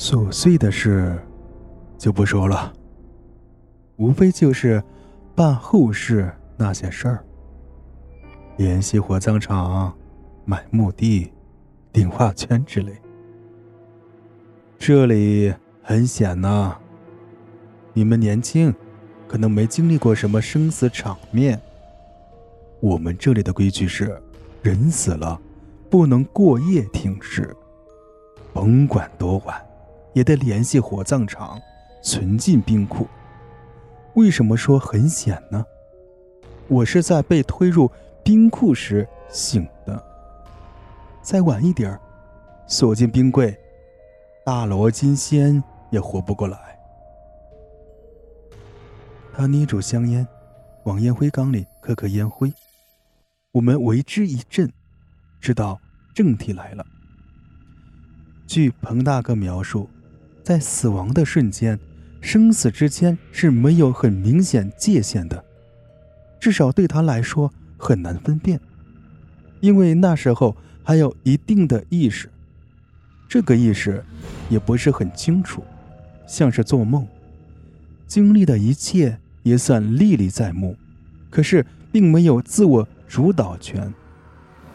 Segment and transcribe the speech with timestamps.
[0.00, 1.14] 琐碎的事
[1.98, 2.72] 就不说了，
[3.96, 4.82] 无非就是
[5.34, 7.22] 办后事那些事儿，
[8.56, 9.94] 联系火葬场、
[10.46, 11.30] 买墓地、
[11.92, 12.94] 订画圈之类。
[14.78, 15.52] 这里
[15.82, 16.74] 很险呐，
[17.92, 18.74] 你们年轻，
[19.28, 21.60] 可能没经历过什么生死场面。
[22.80, 24.18] 我们这里的规矩是，
[24.62, 25.38] 人死了
[25.90, 27.54] 不能过夜停尸，
[28.54, 29.62] 甭管多晚。
[30.12, 31.60] 也得联系火葬场，
[32.02, 33.06] 存进冰库。
[34.14, 35.64] 为什么说很险呢？
[36.66, 37.90] 我是在被推入
[38.24, 40.04] 冰库时醒的。
[41.22, 42.00] 再晚一点儿
[42.66, 43.56] 锁进冰柜，
[44.44, 46.58] 大罗金仙也活不过来。
[49.32, 50.26] 他捏住香烟，
[50.84, 52.52] 往烟灰缸里磕磕烟灰。
[53.52, 54.72] 我们为之一振，
[55.40, 55.80] 知道
[56.14, 56.84] 正题来了。
[58.46, 59.88] 据彭大哥描述。
[60.50, 61.78] 在死亡的瞬间，
[62.20, 65.44] 生死之间是没有很明显界限的，
[66.40, 68.58] 至少对他来说很难分辨，
[69.60, 72.28] 因为那时候还有一定的意识，
[73.28, 74.04] 这个意识
[74.48, 75.62] 也不是很清楚，
[76.26, 77.06] 像是做梦，
[78.08, 80.76] 经历的一切也算历历在目，
[81.30, 83.94] 可是并没有自我主导权，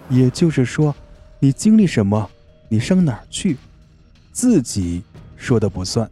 [0.07, 0.95] 也就是说，
[1.41, 2.29] 你经历什么，
[2.69, 3.57] 你上哪儿去，
[4.31, 5.03] 自己。
[5.45, 6.09] 说的不算，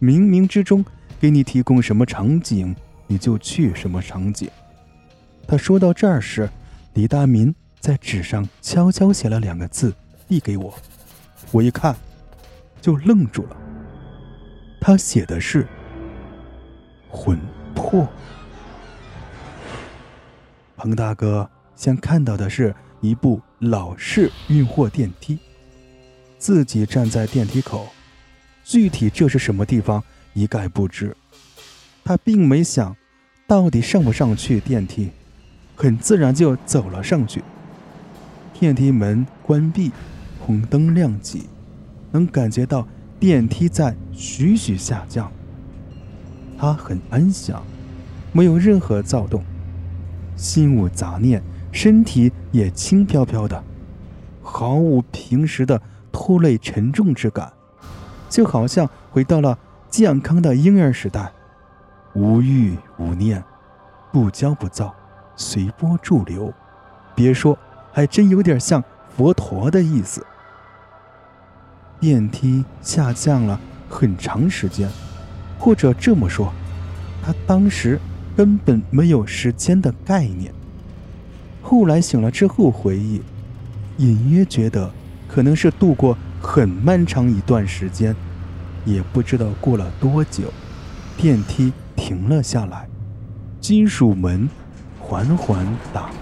[0.00, 0.82] 冥冥之中
[1.20, 2.74] 给你提供什么场景，
[3.06, 4.48] 你就去什么场景。
[5.46, 6.48] 他说到这儿时，
[6.94, 9.92] 李大民在纸上悄悄写了两个字，
[10.26, 10.72] 递给我。
[11.52, 11.94] 我一看，
[12.80, 13.56] 就愣住了。
[14.80, 15.68] 他写的是
[17.12, 17.38] “魂
[17.74, 18.08] 魄”。
[20.78, 25.38] 彭大哥先看到的是一部老式运货电梯，
[26.38, 27.86] 自己站在电梯口。
[28.70, 30.00] 具体这是什么地方，
[30.32, 31.16] 一概不知。
[32.04, 32.96] 他并没想
[33.44, 35.10] 到底上不上去电梯，
[35.74, 37.42] 很自然就走了上去。
[38.54, 39.90] 电梯门关闭，
[40.38, 41.48] 红灯亮起，
[42.12, 42.86] 能感觉到
[43.18, 45.32] 电梯在徐徐下降。
[46.56, 47.60] 他很安详，
[48.30, 49.42] 没有任何躁动，
[50.36, 51.42] 心无杂念，
[51.72, 53.64] 身体也轻飘飘的，
[54.40, 55.82] 毫无平时的
[56.12, 57.52] 拖累沉重之感。
[58.30, 59.58] 就好像回到了
[59.90, 61.30] 健康的婴儿时代，
[62.14, 63.42] 无欲无念，
[64.12, 64.94] 不骄不躁，
[65.34, 66.54] 随波逐流。
[67.14, 67.58] 别说，
[67.92, 68.82] 还真有点像
[69.14, 70.24] 佛陀的意思。
[71.98, 74.88] 电梯下降了很长时间，
[75.58, 76.52] 或者这么说，
[77.22, 78.00] 他当时
[78.36, 80.54] 根本没有时间的概念。
[81.60, 83.20] 后来醒了之后回忆，
[83.98, 84.88] 隐约觉得
[85.28, 86.16] 可能是度过。
[86.40, 88.16] 很漫长一段时间，
[88.84, 90.44] 也不知道过了多久，
[91.16, 92.88] 电梯停了下来，
[93.60, 94.48] 金属门
[94.98, 96.14] 缓缓打开